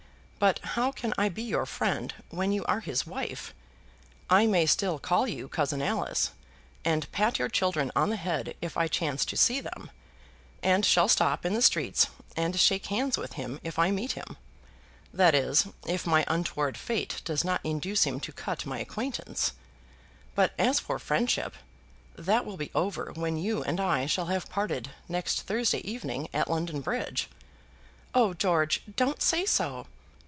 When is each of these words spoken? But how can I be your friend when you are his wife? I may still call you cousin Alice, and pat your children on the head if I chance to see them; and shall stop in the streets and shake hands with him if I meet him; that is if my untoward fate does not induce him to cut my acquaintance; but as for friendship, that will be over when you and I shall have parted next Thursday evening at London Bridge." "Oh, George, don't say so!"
But 0.49 0.57
how 0.73 0.91
can 0.91 1.13
I 1.19 1.29
be 1.29 1.43
your 1.43 1.67
friend 1.67 2.15
when 2.31 2.51
you 2.51 2.65
are 2.65 2.79
his 2.79 3.05
wife? 3.05 3.53
I 4.27 4.47
may 4.47 4.65
still 4.65 4.97
call 4.97 5.27
you 5.27 5.47
cousin 5.47 5.83
Alice, 5.83 6.31
and 6.83 7.09
pat 7.11 7.37
your 7.37 7.47
children 7.47 7.91
on 7.95 8.09
the 8.09 8.15
head 8.15 8.55
if 8.59 8.75
I 8.75 8.87
chance 8.87 9.23
to 9.25 9.37
see 9.37 9.61
them; 9.61 9.91
and 10.63 10.83
shall 10.83 11.07
stop 11.07 11.45
in 11.45 11.53
the 11.53 11.61
streets 11.61 12.07
and 12.35 12.59
shake 12.59 12.87
hands 12.87 13.19
with 13.19 13.33
him 13.33 13.59
if 13.63 13.77
I 13.77 13.91
meet 13.91 14.13
him; 14.13 14.35
that 15.13 15.35
is 15.35 15.67
if 15.85 16.07
my 16.07 16.25
untoward 16.27 16.75
fate 16.75 17.21
does 17.23 17.43
not 17.43 17.61
induce 17.63 18.05
him 18.07 18.19
to 18.21 18.31
cut 18.33 18.65
my 18.65 18.79
acquaintance; 18.79 19.51
but 20.33 20.53
as 20.57 20.79
for 20.79 20.97
friendship, 20.97 21.53
that 22.15 22.47
will 22.47 22.57
be 22.57 22.71
over 22.73 23.11
when 23.13 23.37
you 23.37 23.63
and 23.63 23.79
I 23.79 24.07
shall 24.07 24.25
have 24.25 24.49
parted 24.49 24.89
next 25.07 25.43
Thursday 25.43 25.87
evening 25.87 26.29
at 26.33 26.49
London 26.49 26.81
Bridge." 26.81 27.29
"Oh, 28.15 28.33
George, 28.33 28.81
don't 28.95 29.21
say 29.21 29.45
so!" 29.45 29.85